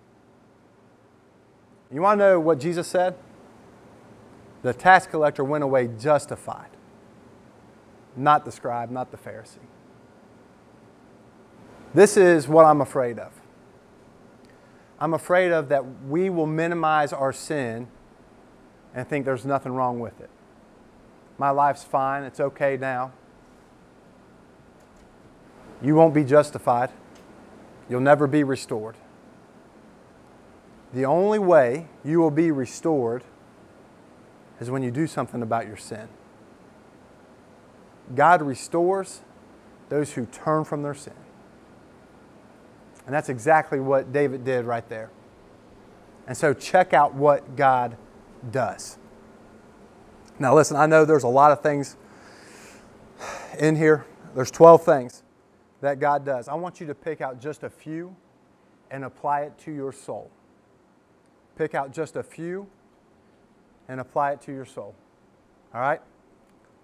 [1.92, 3.14] You want to know what Jesus said?
[4.62, 6.70] The tax collector went away justified,
[8.16, 9.58] not the scribe, not the Pharisee.
[11.94, 13.30] This is what I'm afraid of.
[14.98, 17.88] I'm afraid of that we will minimize our sin
[18.94, 20.30] and think there's nothing wrong with it.
[21.38, 23.12] My life's fine, it's okay now.
[25.82, 26.90] You won't be justified,
[27.90, 28.96] you'll never be restored.
[30.94, 33.22] The only way you will be restored
[34.60, 36.08] is when you do something about your sin.
[38.14, 39.20] God restores
[39.90, 41.12] those who turn from their sin.
[43.06, 45.10] And that's exactly what David did right there.
[46.26, 47.96] And so check out what God
[48.50, 48.98] does.
[50.38, 51.96] Now, listen, I know there's a lot of things
[53.58, 54.04] in here.
[54.34, 55.22] There's 12 things
[55.80, 56.48] that God does.
[56.48, 58.14] I want you to pick out just a few
[58.90, 60.30] and apply it to your soul.
[61.56, 62.66] Pick out just a few
[63.88, 64.94] and apply it to your soul.
[65.72, 66.00] All right?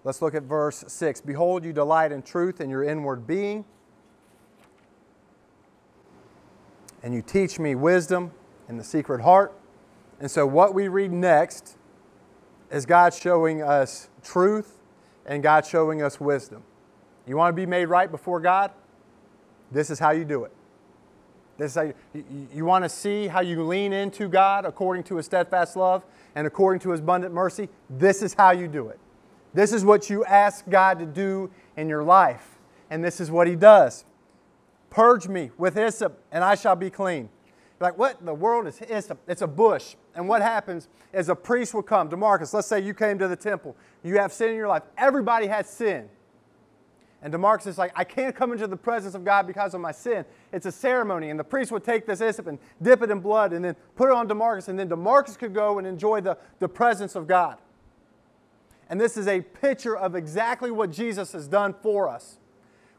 [0.03, 1.21] Let's look at verse 6.
[1.21, 3.65] Behold, you delight in truth in your inward being,
[7.03, 8.31] and you teach me wisdom
[8.67, 9.53] and the secret heart.
[10.19, 11.77] And so, what we read next
[12.71, 14.79] is God showing us truth
[15.25, 16.63] and God showing us wisdom.
[17.27, 18.71] You want to be made right before God?
[19.71, 20.51] This is how you do it.
[21.57, 21.81] This is how
[22.13, 26.03] you, you, want to see how you lean into God according to His steadfast love
[26.35, 27.69] and according to His abundant mercy?
[27.89, 28.99] This is how you do it.
[29.53, 32.57] This is what you ask God to do in your life,
[32.89, 34.03] and this is what He does.
[34.93, 37.27] Purge me with hyssop, and I shall be clean.
[37.79, 39.19] Like, what in the world is hyssop?
[39.27, 39.95] It's a bush.
[40.13, 42.09] And what happens is a priest will come.
[42.09, 43.75] Demarcus, let's say you came to the temple.
[44.03, 44.83] You have sin in your life.
[44.95, 46.09] Everybody has sin.
[47.23, 49.91] And Demarcus is like, I can't come into the presence of God because of my
[49.91, 50.25] sin.
[50.51, 51.31] It's a ceremony.
[51.31, 54.09] And the priest would take this hyssop and dip it in blood and then put
[54.09, 54.67] it on Demarcus.
[54.67, 57.57] And then Demarcus could go and enjoy the, the presence of God.
[58.89, 62.37] And this is a picture of exactly what Jesus has done for us.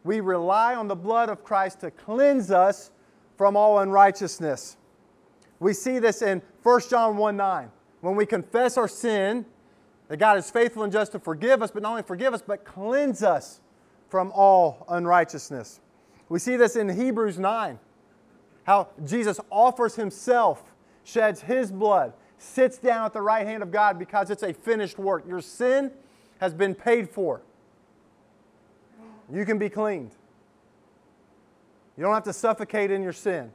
[0.05, 2.91] We rely on the blood of Christ to cleanse us
[3.37, 4.77] from all unrighteousness.
[5.59, 7.71] We see this in 1 John 1 9.
[8.03, 9.47] When we confess our sin,
[10.09, 12.65] that God is faithful and just to forgive us, but not only forgive us, but
[12.65, 13.61] cleanse us
[14.09, 15.81] from all unrighteousness.
[16.29, 17.79] We see this in Hebrews 9,
[18.65, 20.63] how Jesus offers himself,
[21.05, 24.99] sheds his blood, sits down at the right hand of God because it's a finished
[24.99, 25.27] work.
[25.27, 25.91] Your sin
[26.39, 27.41] has been paid for.
[29.33, 30.13] You can be cleaned.
[31.97, 33.51] You don't have to suffocate in your sin.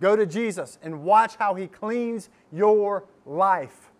[0.00, 3.90] Go to Jesus and watch how he cleans your life.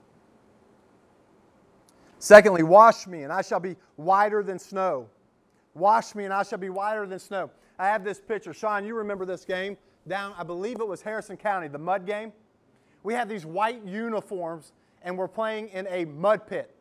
[2.19, 5.09] Secondly, wash me, and I shall be whiter than snow.
[5.75, 7.51] Wash me, and I shall be whiter than snow.
[7.79, 8.53] I have this picture.
[8.53, 12.33] Sean, you remember this game down, I believe it was Harrison County, the mud game?
[13.03, 16.75] We had these white uniforms, and we're playing in a mud pit.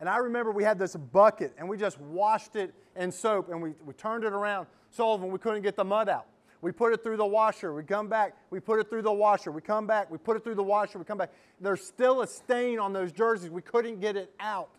[0.00, 3.62] And I remember we had this bucket, and we just washed it in soap, and
[3.62, 4.66] we, we turned it around.
[4.90, 6.26] Sullivan, we couldn't get the mud out.
[6.60, 7.74] We put it through the washer.
[7.74, 8.34] We come back.
[8.50, 9.52] We put it through the washer.
[9.52, 10.10] We come back.
[10.10, 10.98] We put it through the washer.
[10.98, 11.30] We come back.
[11.60, 13.50] There's still a stain on those jerseys.
[13.50, 14.70] We couldn't get it out.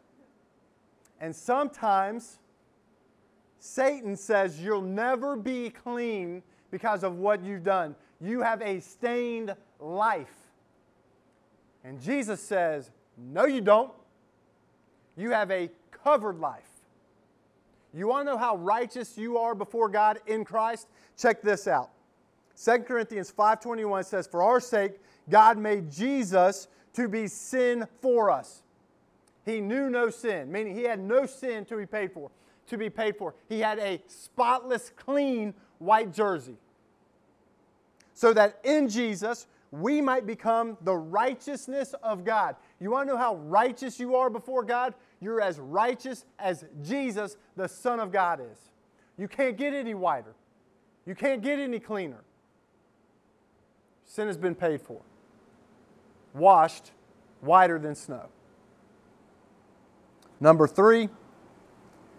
[1.21, 2.39] And sometimes
[3.59, 7.95] Satan says you'll never be clean because of what you've done.
[8.19, 10.33] You have a stained life.
[11.83, 13.91] And Jesus says, No, you don't.
[15.17, 16.69] You have a covered life.
[17.93, 20.87] You want to know how righteous you are before God in Christ?
[21.17, 21.91] Check this out.
[22.55, 24.99] 2 Corinthians 5:21 says, "For our sake
[25.29, 28.63] God made Jesus to be sin for us."
[29.43, 32.31] He knew no sin, meaning he had no sin to be paid for,
[32.67, 33.35] to be paid for.
[33.47, 36.57] He had a spotless, clean white jersey.
[38.13, 42.55] So that in Jesus we might become the righteousness of God.
[42.79, 44.93] You want to know how righteous you are before God?
[45.21, 48.69] You're as righteous as Jesus, the Son of God, is.
[49.17, 50.35] You can't get any whiter.
[51.05, 52.23] You can't get any cleaner.
[54.05, 55.01] Sin has been paid for,
[56.33, 56.91] washed
[57.41, 58.27] whiter than snow.
[60.39, 61.09] Number three,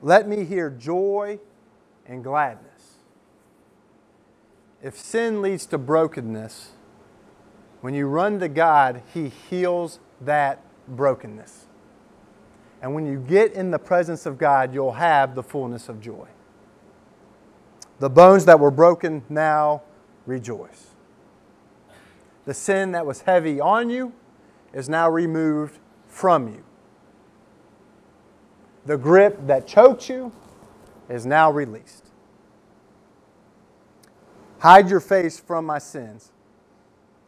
[0.03, 1.39] let me hear joy
[2.07, 2.97] and gladness.
[4.83, 6.71] If sin leads to brokenness,
[7.81, 11.66] when you run to God, He heals that brokenness.
[12.83, 16.29] And when you get in the presence of God, you'll have the fullness of joy.
[17.99, 19.83] The bones that were broken now
[20.27, 20.89] rejoice.
[22.45, 24.13] The sin that was heavy on you
[24.73, 26.63] is now removed from you.
[28.85, 30.31] The grip that choked you
[31.09, 32.05] is now released.
[34.59, 36.33] Hide your face from my sins.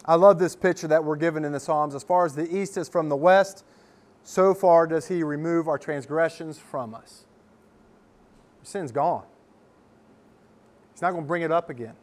[0.04, 1.94] I love this picture that we're given in the Psalms.
[1.94, 3.64] As far as the east is from the west,
[4.28, 7.24] so far does he remove our transgressions from us.
[8.62, 9.24] Sin's gone.
[10.92, 11.94] He's not going to bring it up again.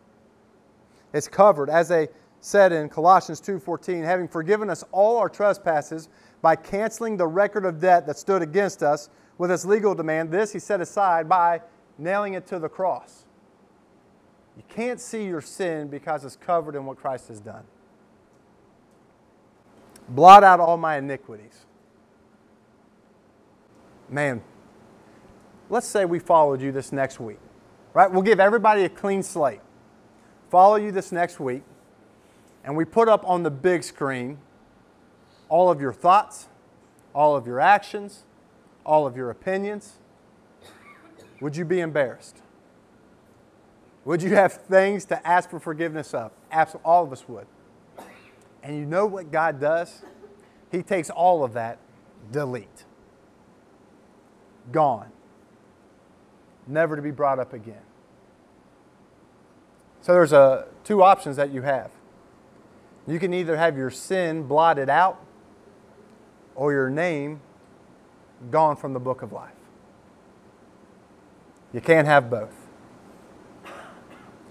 [1.13, 2.07] It's covered, as they
[2.41, 6.09] said in Colossians 2:14, having forgiven us all our trespasses
[6.41, 10.31] by canceling the record of debt that stood against us with its legal demand.
[10.31, 11.61] This he set aside by
[11.99, 13.25] nailing it to the cross.
[14.57, 17.65] You can't see your sin because it's covered in what Christ has done.
[20.09, 21.64] Blot out all my iniquities.
[24.09, 24.41] Man,
[25.69, 27.39] let's say we followed you this next week,
[27.93, 28.11] right?
[28.11, 29.61] We'll give everybody a clean slate.
[30.49, 31.63] Follow you this next week,
[32.63, 34.37] and we put up on the big screen
[35.49, 36.47] all of your thoughts,
[37.13, 38.23] all of your actions,
[38.85, 39.93] all of your opinions,
[41.41, 42.37] would you be embarrassed?
[44.05, 46.31] Would you have things to ask for forgiveness of?
[46.51, 47.47] Absolutely, all of us would.
[48.63, 50.03] And you know what God does?
[50.71, 51.79] He takes all of that,
[52.31, 52.85] delete.
[54.71, 55.11] Gone.
[56.67, 57.81] Never to be brought up again.
[60.01, 61.91] So there's a, two options that you have.
[63.07, 65.23] You can either have your sin blotted out
[66.55, 67.41] or your name
[68.51, 69.51] gone from the book of life.
[71.73, 72.55] You can't have both.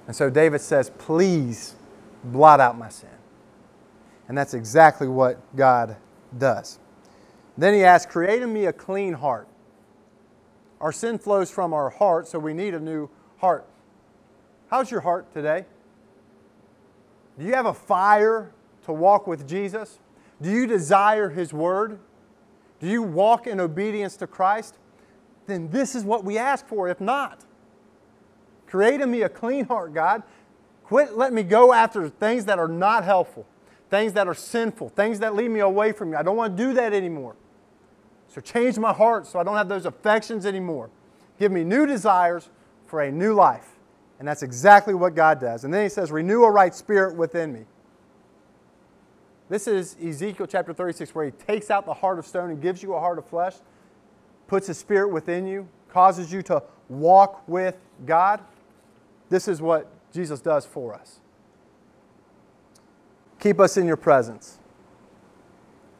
[0.07, 1.75] And so David says, Please
[2.23, 3.09] blot out my sin.
[4.29, 5.97] And that's exactly what God
[6.37, 6.79] does.
[7.57, 9.49] Then he asks, Create in me a clean heart.
[10.85, 13.09] Our sin flows from our heart, so we need a new
[13.39, 13.65] heart.
[14.69, 15.65] How's your heart today?
[17.39, 18.53] Do you have a fire
[18.85, 19.99] to walk with Jesus?
[20.43, 22.01] Do you desire His Word?
[22.81, 24.77] Do you walk in obedience to Christ?
[25.47, 26.87] Then this is what we ask for.
[26.87, 27.47] If not,
[28.67, 30.23] create in me a clean heart, God.
[30.83, 33.47] Quit letting me go after things that are not helpful,
[33.89, 36.19] things that are sinful, things that lead me away from you.
[36.19, 37.37] I don't want to do that anymore.
[38.35, 40.91] So change my heart so I don't have those affections anymore.
[41.39, 42.51] Give me new desires
[42.85, 43.77] for a new life.
[44.19, 45.63] And that's exactly what God does.
[45.63, 47.61] And then he says, Renew a right spirit within me.
[49.49, 52.83] This is Ezekiel chapter 36, where he takes out the heart of stone and gives
[52.83, 53.55] you a heart of flesh,
[54.49, 58.41] puts his spirit within you, causes you to walk with God.
[59.29, 61.21] This is what Jesus does for us.
[63.39, 64.59] Keep us in your presence.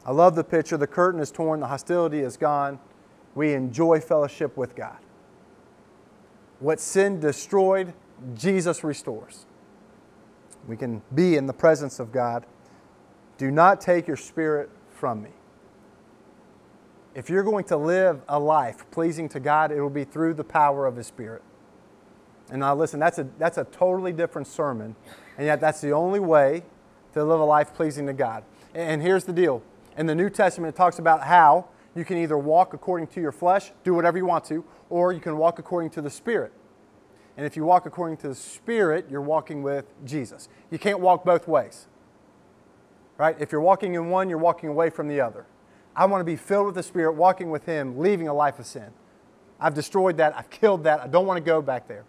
[0.05, 0.77] I love the picture.
[0.77, 2.79] The curtain is torn, the hostility is gone.
[3.33, 4.97] We enjoy fellowship with God.
[6.59, 7.93] What sin destroyed,
[8.33, 9.45] Jesus restores.
[10.67, 12.45] We can be in the presence of God.
[13.37, 15.31] Do not take your spirit from me.
[17.13, 20.43] If you're going to live a life pleasing to God, it will be through the
[20.43, 21.41] power of His Spirit.
[22.51, 24.95] And now, listen, that's a, that's a totally different sermon,
[25.37, 26.63] and yet that's the only way
[27.13, 28.43] to live a life pleasing to God.
[28.73, 29.63] And here's the deal
[29.97, 33.31] in the New Testament, it talks about how you can either walk according to your
[33.31, 36.51] flesh, do whatever you want to, or you can walk according to the Spirit.
[37.37, 40.49] And if you walk according to the Spirit, you're walking with Jesus.
[40.71, 41.87] You can't walk both ways.
[43.17, 43.35] Right?
[43.39, 45.45] If you're walking in one, you're walking away from the other.
[45.95, 48.65] I want to be filled with the Spirit, walking with Him, leaving a life of
[48.65, 48.91] sin.
[49.59, 50.35] I've destroyed that.
[50.37, 50.99] I've killed that.
[50.99, 52.03] I don't want to go back there.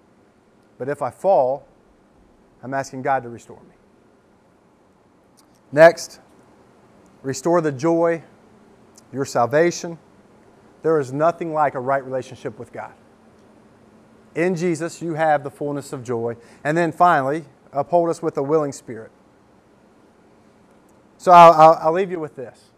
[0.79, 1.67] But if I fall,
[2.63, 3.75] I'm asking God to restore me.
[5.71, 6.21] Next,
[7.27, 8.23] restore the joy,
[9.13, 9.99] your salvation.
[10.83, 12.93] There is nothing like a right relationship with God.
[14.37, 16.37] In Jesus, you have the fullness of joy.
[16.63, 19.11] And then finally, uphold us with a willing spirit.
[21.19, 22.71] So I'll, I'll, I'll leave you with this.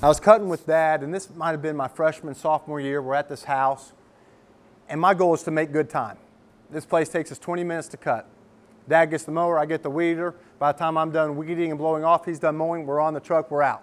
[0.00, 3.02] I was cutting with dad, and this might have been my freshman, sophomore year.
[3.02, 3.92] We're at this house,
[4.88, 6.16] and my goal is to make good time.
[6.70, 8.28] This place takes us 20 minutes to cut.
[8.88, 10.34] Dad gets the mower, I get the weeder.
[10.58, 13.20] By the time I'm done weeding and blowing off, he's done mowing, we're on the
[13.20, 13.82] truck, we're out.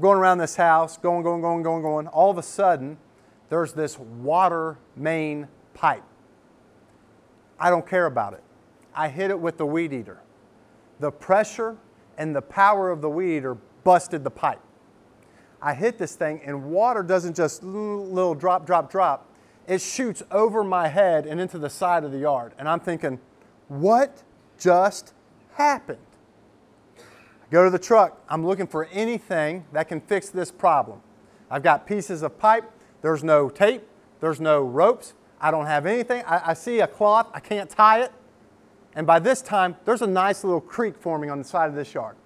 [0.00, 2.06] going around this house, going, going, going, going, going.
[2.08, 2.98] All of a sudden,
[3.48, 6.04] there's this water main pipe.
[7.58, 8.42] I don't care about it.
[8.94, 10.20] I hit it with the weed eater.
[11.00, 11.76] The pressure
[12.16, 14.60] and the power of the weed eater busted the pipe.
[15.60, 19.28] I hit this thing, and water doesn't just little drop, drop, drop.
[19.66, 22.54] It shoots over my head and into the side of the yard.
[22.58, 23.18] And I'm thinking,
[23.68, 24.22] what
[24.58, 25.14] just
[25.54, 25.98] happened?
[26.98, 28.22] I go to the truck.
[28.28, 31.00] I'm looking for anything that can fix this problem.
[31.50, 32.70] I've got pieces of pipe.
[33.00, 33.82] There's no tape.
[34.20, 35.14] There's no ropes.
[35.40, 36.22] I don't have anything.
[36.26, 37.28] I, I see a cloth.
[37.32, 38.12] I can't tie it.
[38.94, 41.94] And by this time, there's a nice little creek forming on the side of this
[41.94, 42.16] yard.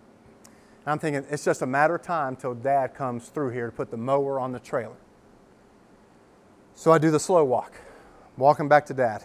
[0.85, 3.73] And I'm thinking, it's just a matter of time till dad comes through here to
[3.73, 4.97] put the mower on the trailer.
[6.75, 7.75] So I do the slow walk,
[8.37, 9.25] walking back to dad.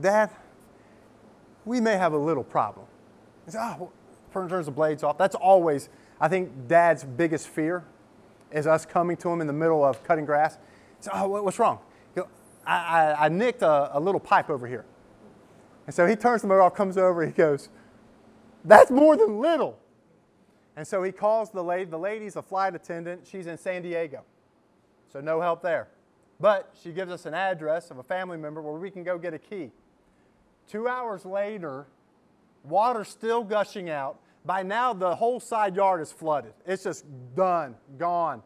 [0.00, 0.30] Dad,
[1.70, 2.84] we may have a little problem.
[3.46, 5.16] He oh, ah, well, turns the blades off.
[5.16, 5.88] That's always,
[6.20, 7.84] I think, dad's biggest fear
[8.50, 10.58] is us coming to him in the middle of cutting grass.
[10.98, 11.78] Said, oh, what's wrong?
[12.16, 12.26] Go,
[12.66, 14.84] I, I, I, nicked a, a little pipe over here.
[15.86, 17.68] And so he turns the motor off, comes over, he goes,
[18.64, 19.78] that's more than little.
[20.74, 21.84] And so he calls the lady.
[21.84, 23.28] The lady's a flight attendant.
[23.30, 24.24] She's in San Diego.
[25.12, 25.86] So no help there.
[26.40, 29.34] But she gives us an address of a family member where we can go get
[29.34, 29.70] a key.
[30.68, 31.86] Two hours later,
[32.64, 34.18] water still gushing out.
[34.44, 36.54] By now, the whole side yard is flooded.
[36.66, 37.04] It's just
[37.34, 38.42] done, gone.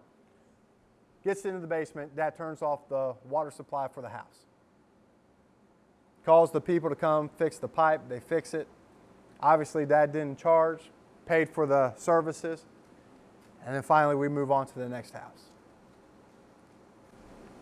[1.22, 2.16] Gets into the basement.
[2.16, 4.46] Dad turns off the water supply for the house.
[6.24, 8.02] Calls the people to come fix the pipe.
[8.08, 8.66] They fix it.
[9.40, 10.90] Obviously, Dad didn't charge,
[11.26, 12.64] paid for the services.
[13.66, 15.50] And then finally, we move on to the next house.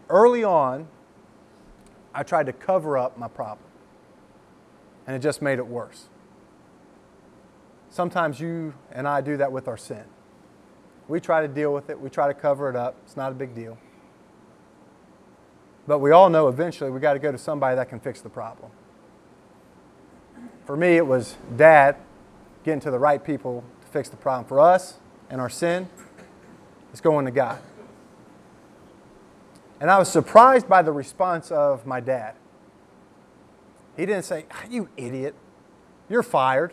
[0.09, 0.89] Early on,
[2.15, 3.67] I tried to cover up my problem,
[5.07, 6.09] and it just made it worse.
[7.91, 10.05] Sometimes you and I do that with our sin.
[11.09, 12.97] We try to deal with it, we try to cover it up.
[13.05, 13.77] It's not a big deal.
[15.87, 18.29] But we all know eventually we got to go to somebody that can fix the
[18.29, 18.71] problem.
[20.65, 21.97] For me, it was dad
[22.65, 24.47] getting to the right people to fix the problem.
[24.47, 24.95] For us
[25.29, 25.89] and our sin,
[26.93, 27.59] it's going to God.
[29.81, 32.37] And I was surprised by the response of my dad.
[33.97, 35.35] He didn't say, ah, You idiot,
[36.09, 36.73] you're fired.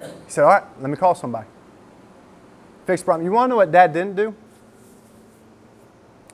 [0.00, 1.46] He said, All right, let me call somebody.
[2.86, 3.24] Fix the problem.
[3.24, 4.34] You want to know what dad didn't do?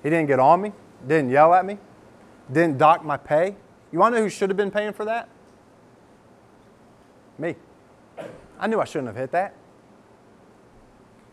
[0.02, 0.72] He didn't get on me,
[1.06, 1.78] didn't yell at me,
[2.50, 3.56] didn't dock my pay.
[3.92, 5.28] You want to know who should have been paying for that?
[7.38, 7.54] Me.
[8.58, 9.54] I knew I shouldn't have hit that.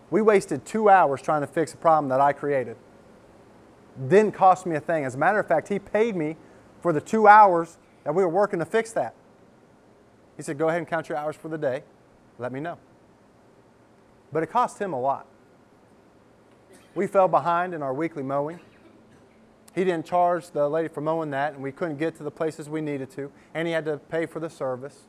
[0.10, 2.78] We wasted two hours trying to fix a problem that I created.
[4.08, 5.06] Didn't cost me a thing.
[5.06, 6.38] As a matter of fact, he paid me
[6.82, 9.14] for the two hours that we were working to fix that.
[10.38, 11.84] He said, Go ahead and count your hours for the day.
[12.38, 12.78] Let me know.
[14.32, 15.26] But it cost him a lot.
[16.96, 18.60] We fell behind in our weekly mowing.
[19.76, 22.70] He didn't charge the lady for mowing that, and we couldn't get to the places
[22.70, 25.04] we needed to, and he had to pay for the service.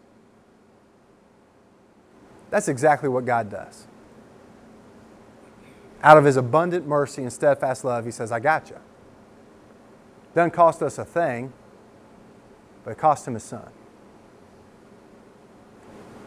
[2.51, 3.87] That's exactly what God does.
[6.03, 8.79] Out of his abundant mercy and steadfast love, he says, I got you.
[10.35, 11.53] Doesn't cost us a thing,
[12.85, 13.68] but it cost him his son.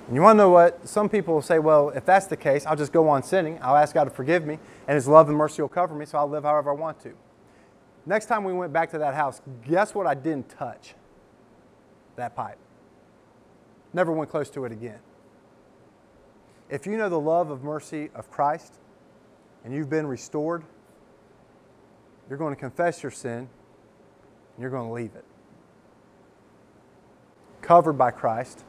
[0.08, 0.88] And you want to know what?
[0.88, 3.58] Some people will say, well, if that's the case, I'll just go on sinning.
[3.62, 6.18] I'll ask God to forgive me, and His love and mercy will cover me, so
[6.18, 7.14] I'll live however I want to.
[8.06, 10.93] Next time we went back to that house, guess what I didn't touch?
[12.18, 12.58] That pipe.
[13.93, 14.99] Never went close to it again.
[16.70, 18.74] If you know the love of mercy of Christ
[19.64, 20.64] and you've been restored,
[22.28, 23.49] you're going to confess your sin and
[24.60, 25.24] you're going to leave it.
[27.64, 28.64] Covered by Christ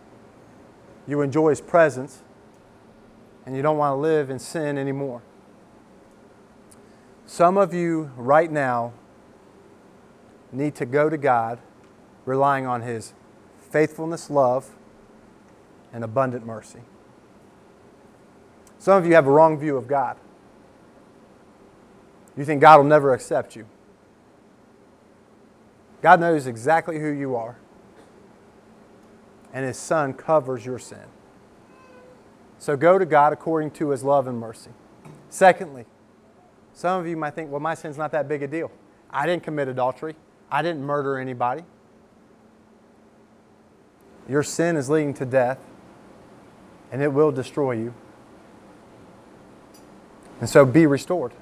[1.07, 2.22] you enjoy His presence,
[3.45, 5.20] and you don't want to live in sin anymore.
[7.26, 8.92] Some of you right now
[10.53, 11.59] need to go to God
[12.24, 13.12] relying on His
[13.59, 14.70] faithfulness, love,
[15.92, 16.80] and abundant mercy.
[18.78, 20.16] Some of you have a wrong view of God.
[22.36, 23.66] You think God will never accept you.
[26.01, 27.57] God knows exactly who you are
[29.55, 31.07] and his son covers your sin.
[32.59, 34.71] So go to God according to his love and mercy.
[35.31, 35.87] Secondly,
[36.73, 38.71] some of you might think, well, my sin's not that big a deal.
[39.11, 40.17] I didn't commit adultery,
[40.51, 41.63] I didn't murder anybody.
[44.29, 45.59] Your sin is leading to death,
[46.91, 47.95] and it will destroy you.
[50.41, 51.33] And so be restored.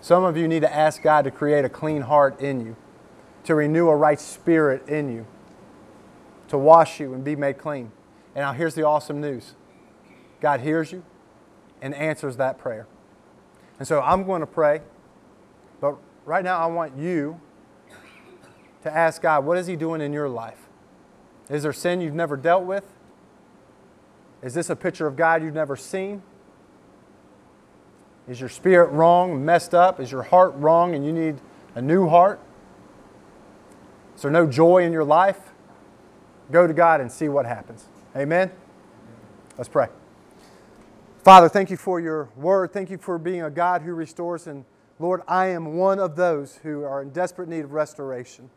[0.00, 2.76] Some of you need to ask God to create a clean heart in you,
[3.44, 5.26] to renew a right spirit in you
[6.52, 7.90] to wash you and be made clean.
[8.34, 9.54] And now here's the awesome news
[10.38, 11.02] God hears you
[11.80, 12.86] and answers that prayer.
[13.78, 14.82] And so I'm going to pray,
[15.80, 15.96] but
[16.26, 17.40] right now I want you
[18.82, 20.68] to ask God, what is He doing in your life?
[21.48, 22.84] Is there sin you've never dealt with?
[24.42, 26.22] Is this a picture of God you've never seen?
[28.28, 29.98] Is your spirit wrong, messed up?
[29.98, 31.36] Is your heart wrong and you need
[31.74, 32.40] a new heart?
[34.14, 35.51] Is there no joy in your life?
[36.52, 37.86] Go to God and see what happens.
[38.14, 38.52] Amen?
[39.56, 39.88] Let's pray.
[41.24, 42.72] Father, thank you for your word.
[42.72, 44.46] Thank you for being a God who restores.
[44.46, 44.66] And
[44.98, 48.50] Lord, I am one of those who are in desperate need of restoration.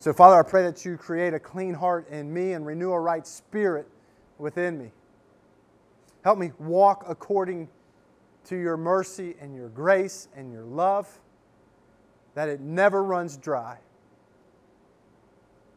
[0.00, 3.00] So, Father, I pray that you create a clean heart in me and renew a
[3.00, 3.88] right spirit
[4.36, 4.90] within me.
[6.24, 7.68] Help me walk according
[8.46, 11.20] to your mercy and your grace and your love,
[12.34, 13.78] that it never runs dry.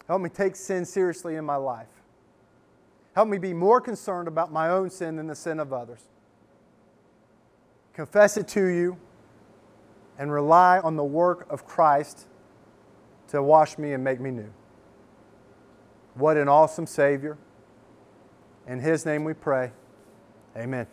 [0.08, 1.88] Help me take sin seriously in my life.
[3.14, 6.02] Help me be more concerned about my own sin than the sin of others.
[7.94, 8.98] Confess it to you
[10.18, 12.28] and rely on the work of Christ
[13.30, 14.54] to wash me and make me new.
[16.14, 17.38] What an awesome Savior.
[18.68, 19.72] In His name we pray.
[20.56, 20.88] Amen.